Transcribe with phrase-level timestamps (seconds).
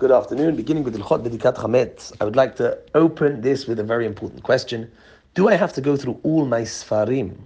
[0.00, 0.56] Good afternoon.
[0.56, 4.42] Beginning with Hilchot Bedikat Chametz, I would like to open this with a very important
[4.42, 4.90] question.
[5.34, 7.36] Do I have to go through all my Sfarim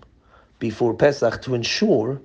[0.61, 2.23] before Pesach to ensure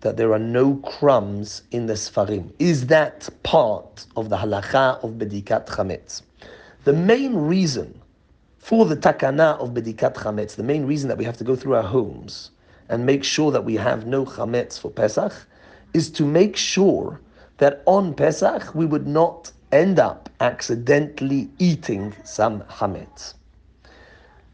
[0.00, 2.52] that there are no crumbs in the Sfarim?
[2.58, 6.22] Is that part of the halacha of Bedikat Chametz?
[6.82, 8.02] The main reason
[8.58, 11.76] for the takana of Bedikat Chametz, the main reason that we have to go through
[11.76, 12.50] our homes
[12.88, 15.32] and make sure that we have no Chametz for Pesach,
[15.94, 17.20] is to make sure
[17.58, 23.34] that on Pesach we would not end up accidentally eating some chametz.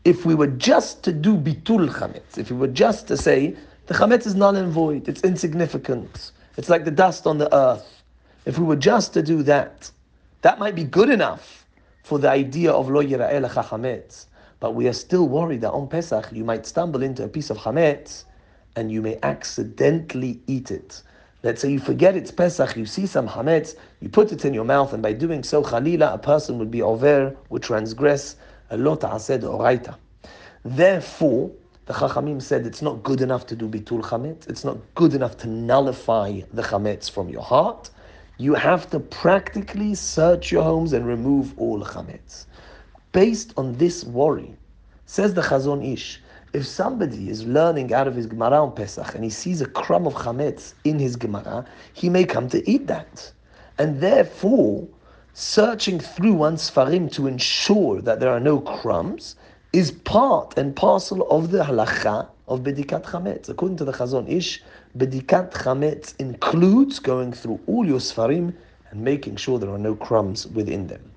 [0.04, 3.56] If we were just to do bitul chametz, if we were just to say
[3.86, 8.02] the chametz is null and void, it's insignificant, it's like the dust on the earth.
[8.44, 9.90] If we were just to do that,
[10.42, 11.66] that might be good enough
[12.02, 14.26] for the idea of lo yira'eh chametz.
[14.60, 17.58] But we are still worried that on Pesach you might stumble into a piece of
[17.58, 18.24] chametz
[18.76, 21.02] and you may accidentally eat it.
[21.44, 24.64] Let's say you forget it's Pesach, you see some hametz, you put it in your
[24.64, 28.36] mouth, and by doing so, Khalila, a person would be over, would transgress
[28.70, 29.94] a lo ta'aseh d'oraita.
[30.64, 31.50] Therefore,
[31.84, 34.48] the Chachamim said it's not good enough to do bitul chametz.
[34.48, 37.90] It's not good enough to nullify the chametz from your heart.
[38.38, 42.46] You have to practically search your homes and remove all chametz.
[43.12, 44.56] Based on this worry,
[45.04, 46.22] says the Chazon Ish,
[46.54, 50.06] if somebody is learning out of his Gemara on Pesach and he sees a crumb
[50.06, 53.32] of chametz in his Gemara, he may come to eat that.
[53.76, 54.86] And therefore,
[55.32, 59.34] searching through one's Sfarim to ensure that there are no crumbs
[59.72, 63.48] is part and parcel of the halacha of Bedikat Chametz.
[63.48, 64.62] According to the Chazon Ish,
[64.96, 68.54] Bedikat Chametz includes going through all your Sfarim
[68.90, 71.10] and making sure there are no crumbs within them.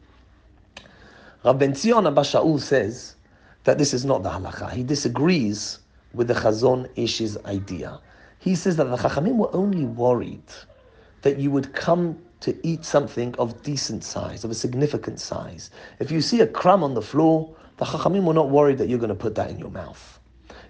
[1.45, 3.16] Rabbi Zion Abba Shaul says,
[3.67, 4.71] that this is not the halacha.
[4.71, 5.79] He disagrees
[6.13, 7.99] with the Chazon Ish's idea.
[8.39, 10.49] He says that the Chachamim were only worried
[11.23, 15.69] that you would come to eat something of decent size, of a significant size.
[15.99, 18.99] If you see a crumb on the floor, the Chachamim were not worried that you're
[18.99, 20.17] going to put that in your mouth.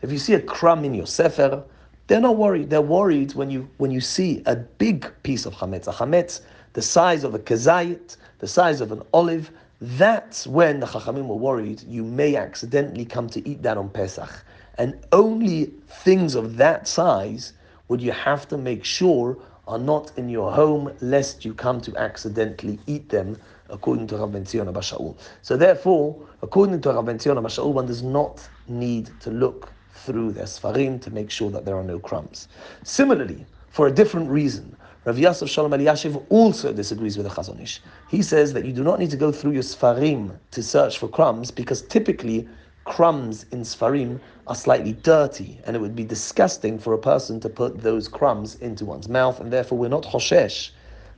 [0.01, 1.63] If you see a crumb in your sefer,
[2.07, 2.71] they're not worried.
[2.71, 6.41] They're worried when you when you see a big piece of chametz, a chametz
[6.73, 11.35] the size of a kazayit, the size of an olive, that's when the Chachamim were
[11.35, 14.43] worried you may accidentally come to eat that on Pesach.
[14.77, 17.53] And only things of that size
[17.87, 21.95] would you have to make sure are not in your home, lest you come to
[21.97, 23.37] accidentally eat them,
[23.69, 25.17] according to Rav Ben Zion Shaul.
[25.41, 30.31] So therefore, according to Rav Ben Zion Shaul, one does not need to look through
[30.31, 32.47] their sfarim to make sure that there are no crumbs.
[32.83, 34.75] Similarly, for a different reason,
[35.07, 37.81] Rav Yosef Shalom Eliashiv also disagrees with the Chazon Ish.
[38.09, 41.07] He says that you do not need to go through your Sfarim to search for
[41.07, 42.45] crumbs because typically
[42.83, 47.47] crumbs in Sfarim are slightly dirty and it would be disgusting for a person to
[47.47, 50.71] put those crumbs into one's mouth and therefore we're not Hoshesh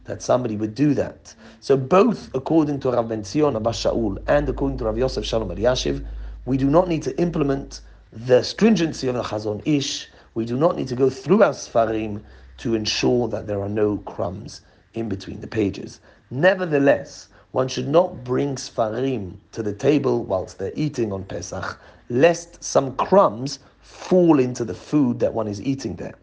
[0.03, 1.33] that somebody would do that.
[1.59, 5.49] So both according to Rav Ben Zion Abba Shaul and according to Rav Yosef Shalom
[5.49, 6.05] Eliashiv,
[6.45, 7.81] we do not need to implement
[8.13, 10.09] the stringency of the Chazon Ish.
[10.35, 12.21] We do not need to go through our Sfarim
[12.59, 14.61] to ensure that there are no crumbs
[14.93, 15.99] in between the pages.
[16.31, 22.63] Nevertheless, one should not bring Sfarim to the table whilst they're eating on Pesach, lest
[22.63, 26.15] some crumbs fall into the food that one is eating there.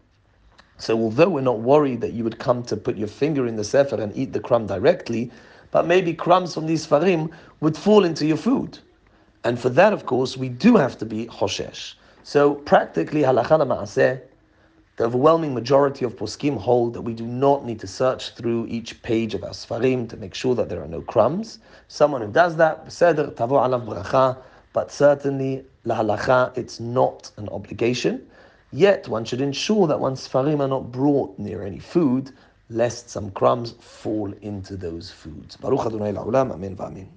[0.77, 3.63] So, although we're not worried that you would come to put your finger in the
[3.63, 5.31] Sefer and eat the crumb directly,
[5.71, 8.79] but maybe crumbs from these Sfarim would fall into your food.
[9.43, 11.95] And for that, of course, we do have to be Hoshesh.
[12.23, 14.21] So, practically, halakha ma'aseh,
[14.97, 18.99] the overwhelming majority of poskim hold that we do not need to search through each
[19.03, 21.59] page of our sfarim to make sure that there are no crumbs.
[21.87, 24.37] Someone who does that, beseder, tavo alav bracha,
[24.73, 28.27] but certainly lahalacha, it's not an obligation.
[28.71, 32.31] Yet one should ensure that one's sfarim are not brought near any food,
[32.71, 35.57] lest some crumbs fall into those foods.
[35.57, 37.07] Baruch Adonai la'olam, amen v'amen.